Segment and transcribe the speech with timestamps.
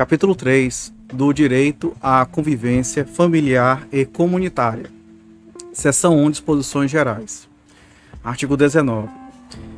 [0.00, 4.86] Capítulo 3 do Direito à Convivência Familiar e Comunitária.
[5.74, 7.46] Seção 1 Disposições Gerais.
[8.24, 9.10] Artigo 19.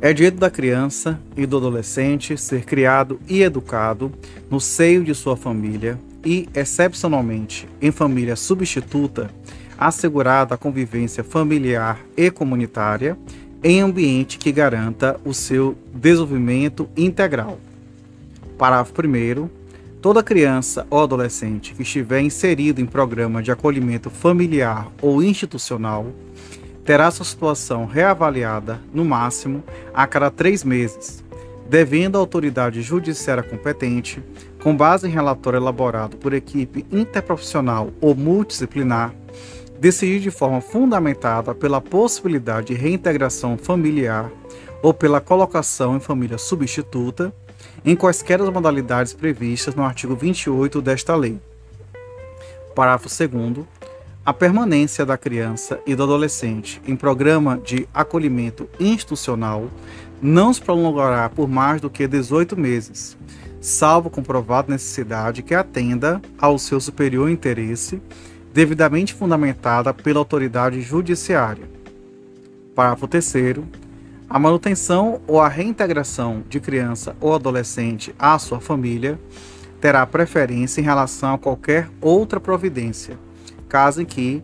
[0.00, 4.12] É direito da criança e do adolescente ser criado e educado
[4.48, 9.28] no seio de sua família e, excepcionalmente, em família substituta,
[9.76, 13.18] assegurada a convivência familiar e comunitária
[13.64, 17.58] em ambiente que garanta o seu desenvolvimento integral.
[18.56, 19.63] Parágrafo 1
[20.04, 26.08] Toda criança ou adolescente que estiver inserido em programa de acolhimento familiar ou institucional
[26.84, 29.64] terá sua situação reavaliada, no máximo,
[29.94, 31.24] a cada três meses,
[31.70, 34.22] devendo a autoridade judiciária competente,
[34.62, 39.14] com base em relatório elaborado por equipe interprofissional ou multidisciplinar,
[39.80, 44.30] decidir de forma fundamentada pela possibilidade de reintegração familiar
[44.82, 47.32] ou pela colocação em família substituta
[47.84, 51.38] em quaisquer as modalidades previstas no artigo 28 desta lei.
[52.74, 53.66] Parágrafo 2
[54.26, 59.68] a permanência da criança e do adolescente em programa de acolhimento institucional
[60.22, 63.18] não se prolongará por mais do que 18 meses,
[63.60, 68.00] salvo comprovada necessidade que atenda ao seu superior interesse,
[68.54, 71.68] devidamente fundamentada pela autoridade judiciária.
[72.74, 73.34] Parágrafo 3
[74.28, 79.18] a manutenção ou a reintegração de criança ou adolescente à sua família
[79.80, 83.18] terá preferência em relação a qualquer outra providência,
[83.68, 84.42] caso em que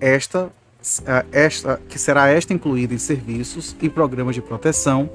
[0.00, 0.50] esta,
[1.06, 5.08] eh, esta que será esta incluída em serviços e programas de proteção,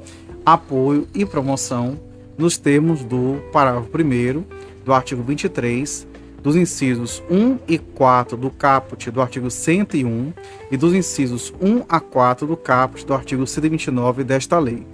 [0.45, 1.99] apoio e promoção
[2.37, 4.43] nos termos do parágrafo 1
[4.85, 6.07] do artigo 23
[6.45, 10.31] dos incisos 1 e 4 do caput do artigo 101
[10.69, 14.85] e dos incisos 1 a 4 do caput do artigo 129 desta lei.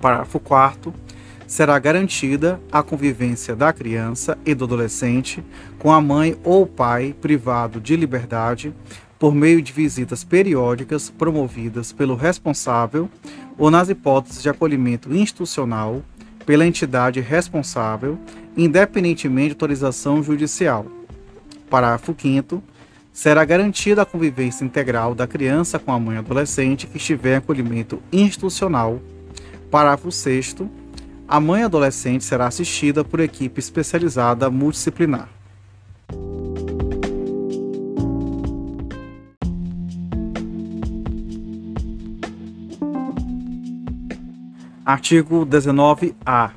[0.00, 0.94] Parágrafo 4
[1.48, 5.42] será garantida a convivência da criança e do adolescente
[5.80, 8.72] com a mãe ou pai privado de liberdade
[9.18, 13.10] por meio de visitas periódicas promovidas pelo responsável
[13.58, 16.04] ou nas hipóteses de acolhimento institucional
[16.46, 18.18] pela entidade responsável,
[18.56, 20.86] independentemente de autorização judicial.
[21.68, 22.62] Parágrafo 5
[23.12, 28.00] será garantida a convivência integral da criança com a mãe adolescente que estiver em acolhimento
[28.12, 29.00] institucional.
[29.70, 30.56] Parágrafo 6
[31.28, 35.35] a mãe adolescente será assistida por equipe especializada multidisciplinar.
[44.86, 46.52] Artigo 19-A.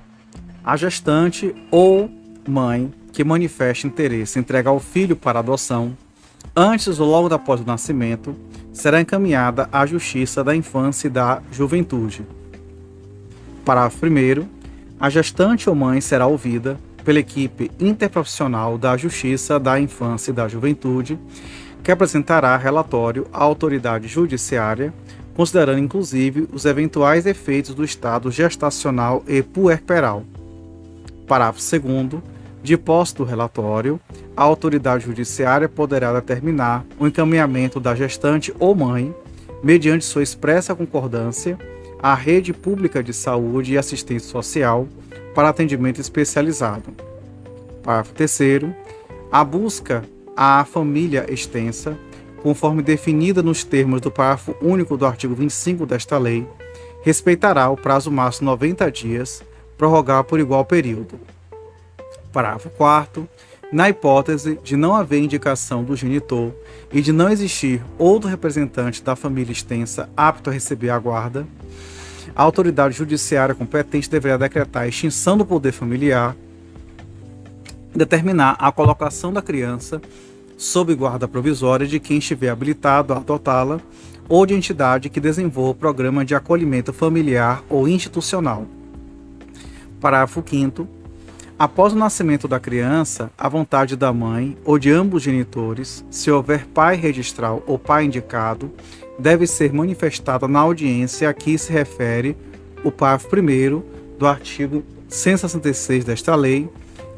[0.63, 2.07] A gestante ou
[2.47, 5.97] mãe que manifeste interesse em entregar o filho para adoção,
[6.55, 8.35] antes ou logo após o nascimento,
[8.71, 12.23] será encaminhada à Justiça da Infância e da Juventude.
[13.65, 14.47] Parágrafo 1.
[14.99, 20.47] A gestante ou mãe será ouvida pela equipe interprofissional da Justiça da Infância e da
[20.47, 21.17] Juventude,
[21.83, 24.93] que apresentará relatório à autoridade judiciária
[25.39, 30.25] considerando inclusive os eventuais efeitos do estado gestacional e puerperal.
[31.25, 32.21] Parágrafo 2.
[32.61, 34.01] De posse do relatório,
[34.35, 39.15] a autoridade judiciária poderá determinar o encaminhamento da gestante ou mãe,
[39.63, 41.57] mediante sua expressa concordância,
[42.03, 44.89] à rede pública de saúde e assistência social
[45.33, 46.93] para atendimento especializado.
[47.81, 48.41] Parágrafo 3.
[49.31, 50.03] A busca
[50.35, 51.97] à família extensa
[52.41, 56.47] conforme definida nos termos do parágrafo único do artigo 25 desta lei,
[57.01, 59.43] respeitará o prazo máximo de 90 dias,
[59.77, 61.19] prorrogar por igual período.
[62.31, 63.27] Parágrafo 4
[63.71, 66.51] na hipótese de não haver indicação do genitor
[66.91, 71.45] e de não existir outro representante da família extensa apto a receber a guarda,
[72.35, 76.35] a autoridade judiciária competente deverá decretar a extinção do poder familiar,
[77.93, 80.01] determinar a colocação da criança
[80.59, 83.79] sob guarda provisória de quem estiver habilitado a adotá-la
[84.27, 88.65] ou de entidade que desenvolva programa de acolhimento familiar ou institucional.
[90.01, 90.85] Parágrafo 5
[91.57, 96.65] Após o nascimento da criança, a vontade da mãe ou de ambos genitores, se houver
[96.67, 98.69] pai registral ou pai indicado,
[99.17, 102.35] deve ser manifestada na audiência a que se refere
[102.83, 106.69] o parágrafo 1 do artigo 166 desta lei,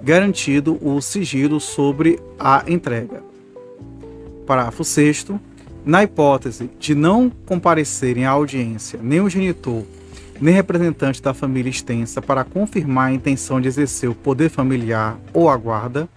[0.03, 3.30] garantido o sigilo sobre a entrega.
[4.45, 5.27] Parágrafo 6
[5.85, 9.83] na hipótese de não comparecerem à audiência nem o genitor,
[10.39, 15.49] nem representante da família extensa para confirmar a intenção de exercer o poder familiar ou
[15.49, 16.07] a guarda,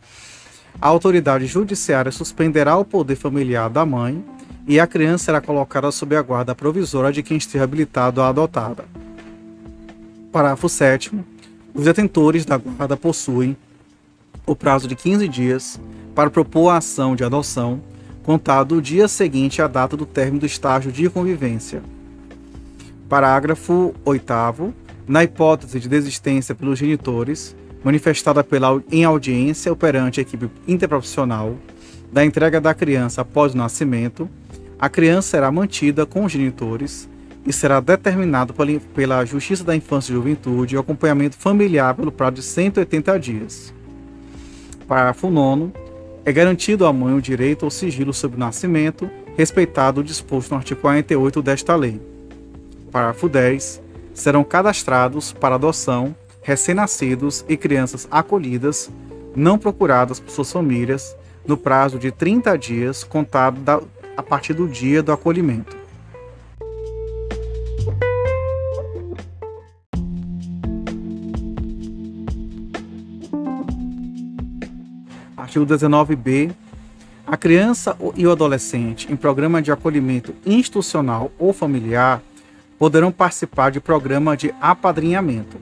[0.80, 4.24] a autoridade judiciária suspenderá o poder familiar da mãe
[4.66, 8.84] e a criança será colocada sob a guarda provisória de quem esteja habilitado a adotada.
[10.32, 11.12] Parágrafo 7
[11.74, 13.56] Os detentores da guarda possuem
[14.46, 15.80] o prazo de 15 dias
[16.14, 17.80] para propor a ação de adoção,
[18.24, 21.82] contado o dia seguinte à data do término do estágio de convivência.
[23.06, 24.74] Parágrafo 8.
[25.06, 27.54] Na hipótese de desistência pelos genitores,
[27.84, 31.54] manifestada pela, em audiência ou perante a equipe interprofissional,
[32.10, 34.28] da entrega da criança após o nascimento,
[34.78, 37.06] a criança será mantida com os genitores
[37.46, 38.54] e será determinado
[38.94, 43.74] pela Justiça da Infância e Juventude o acompanhamento familiar pelo prazo de 180 dias.
[44.88, 45.83] Parágrafo 9.
[46.26, 50.56] É garantido à mãe o direito ao sigilo sobre o nascimento, respeitado o disposto no
[50.56, 52.00] artigo 48 desta lei.
[52.90, 53.82] Parágrafo 10.
[54.14, 58.90] Serão cadastrados para adoção recém-nascidos e crianças acolhidas,
[59.34, 61.16] não procuradas por suas famílias,
[61.46, 63.80] no prazo de 30 dias contado da,
[64.16, 65.83] a partir do dia do acolhimento.
[75.54, 76.50] Artigo 19b.
[77.24, 82.20] A criança e o adolescente em programa de acolhimento institucional ou familiar
[82.76, 85.56] poderão participar de programa de apadrinhamento.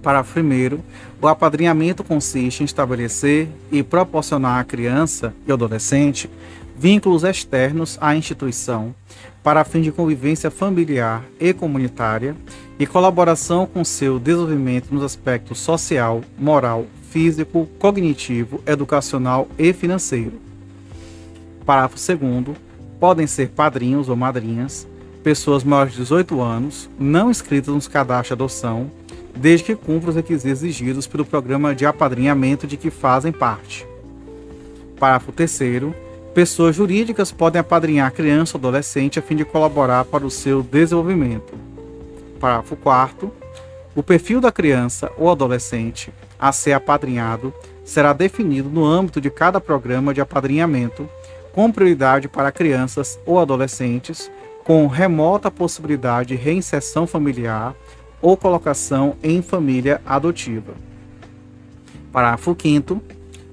[0.00, 0.78] Parágrafo 1.
[1.20, 6.30] O apadrinhamento consiste em estabelecer e proporcionar à criança e adolescente
[6.76, 8.94] vínculos externos à instituição
[9.42, 12.36] para fim de convivência familiar e comunitária
[12.78, 20.40] e colaboração com seu desenvolvimento nos aspectos social, moral, físico, cognitivo, educacional e financeiro.
[21.66, 22.56] Parágrafo 2.
[22.98, 24.88] Podem ser padrinhos ou madrinhas,
[25.22, 28.90] pessoas maiores de 18 anos, não inscritas nos cadastros de adoção,
[29.36, 33.86] desde que cumpram os requisitos exigidos pelo programa de apadrinhamento de que fazem parte.
[34.98, 35.60] Parágrafo 3.
[36.32, 41.52] Pessoas jurídicas podem apadrinhar criança ou adolescente a fim de colaborar para o seu desenvolvimento.
[42.40, 43.41] Parágrafo 4.
[43.94, 47.52] O perfil da criança ou adolescente a ser apadrinhado
[47.84, 51.08] será definido no âmbito de cada programa de apadrinhamento,
[51.52, 54.30] com prioridade para crianças ou adolescentes
[54.64, 57.74] com remota possibilidade de reinserção familiar
[58.22, 60.72] ou colocação em família adotiva.
[62.10, 63.02] Parágrafo 5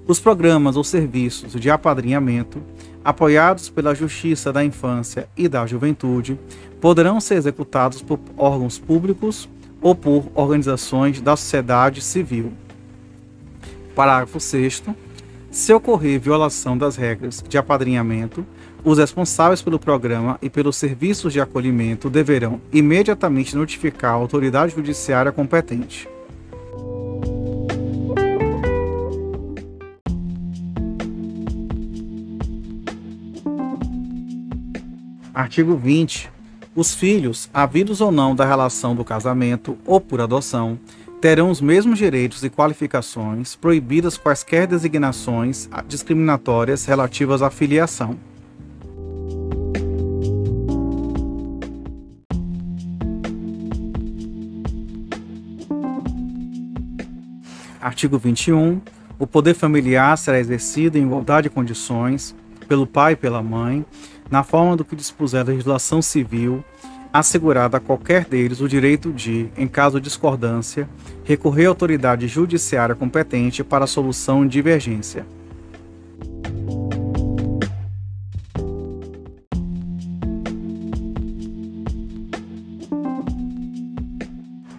[0.07, 2.61] Os programas ou serviços de apadrinhamento
[3.03, 6.39] apoiados pela Justiça da Infância e da Juventude
[6.79, 9.49] poderão ser executados por órgãos públicos
[9.81, 12.51] ou por organizações da sociedade civil.
[13.95, 14.83] Parágrafo 6.
[15.51, 18.45] Se ocorrer violação das regras de apadrinhamento,
[18.83, 25.31] os responsáveis pelo programa e pelos serviços de acolhimento deverão imediatamente notificar a autoridade judiciária
[25.31, 26.07] competente.
[35.33, 36.38] Artigo 20.
[36.75, 40.79] Os filhos, havidos ou não da relação do casamento ou por adoção,
[41.19, 48.17] terão os mesmos direitos e qualificações, proibidas quaisquer designações discriminatórias relativas à filiação.
[57.81, 58.79] Artigo 21.
[59.17, 62.35] O poder familiar será exercido em igualdade de condições
[62.67, 63.83] pelo pai e pela mãe,
[64.29, 66.63] na forma do que dispuser a legislação civil,
[67.11, 70.87] assegurado a qualquer deles o direito de, em caso de discordância,
[71.23, 75.25] recorrer à autoridade judiciária competente para a solução de divergência.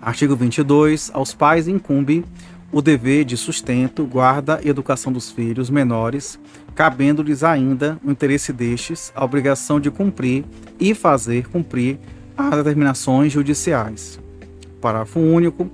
[0.01, 1.11] Artigo 22.
[1.13, 2.25] Aos pais incumbe
[2.73, 6.39] o dever de sustento, guarda e educação dos filhos menores,
[6.75, 10.45] cabendo-lhes ainda, no interesse destes, a obrigação de cumprir
[10.79, 11.99] e fazer cumprir
[12.37, 14.21] as determinações judiciais.
[14.81, 15.71] Parágrafo único.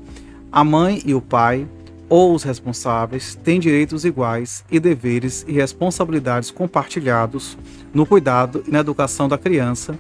[0.50, 1.66] A mãe e o pai,
[2.08, 7.58] ou os responsáveis, têm direitos iguais e deveres e responsabilidades compartilhados
[7.92, 9.98] no cuidado e na educação da criança,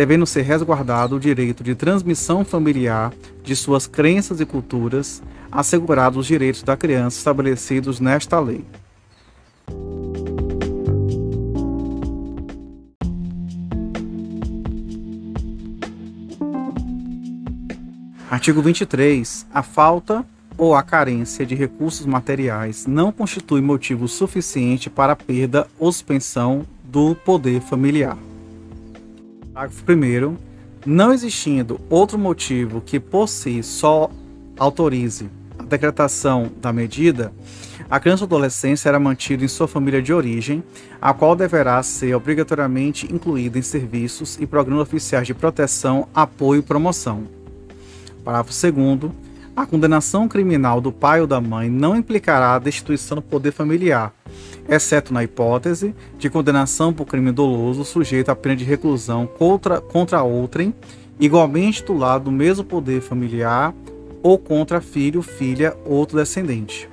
[0.00, 3.12] devendo ser resguardado o direito de transmissão familiar
[3.44, 8.64] de suas crenças e culturas, assegurados os direitos da criança estabelecidos nesta lei.
[18.30, 19.46] Artigo 23.
[19.52, 20.24] A falta
[20.56, 26.64] ou a carência de recursos materiais não constitui motivo suficiente para a perda ou suspensão
[26.82, 28.16] do poder familiar.
[29.52, 30.36] Parágrafo 1.
[30.86, 34.10] Não existindo outro motivo que por si só
[34.58, 35.28] autorize
[35.70, 37.32] decretação da medida,
[37.88, 40.62] a criança ou adolescente será mantida em sua família de origem,
[41.00, 46.62] a qual deverá ser obrigatoriamente incluída em serviços e programas oficiais de proteção, apoio e
[46.62, 47.24] promoção.
[48.24, 49.12] Parágrafo 2.
[49.56, 54.12] A condenação criminal do pai ou da mãe não implicará a destituição do poder familiar,
[54.70, 60.22] exceto na hipótese de condenação por crime doloso sujeito a pena de reclusão contra, contra
[60.22, 60.72] outrem,
[61.18, 63.74] igualmente titulado do mesmo poder familiar,
[64.22, 66.88] ou contra filho, filha ou outro descendente.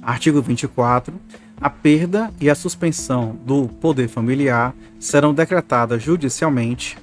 [0.00, 1.14] Artigo 24.
[1.60, 6.98] A perda e a suspensão do poder familiar serão decretadas judicialmente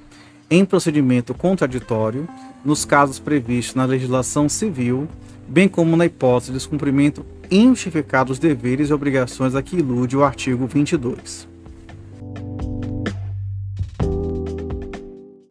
[0.52, 2.28] em procedimento contraditório
[2.64, 5.08] nos casos previstos na legislação civil,
[5.48, 10.24] bem como na hipótese de descumprimento injustificado dos deveres e obrigações a que ilude o
[10.24, 11.48] artigo 22.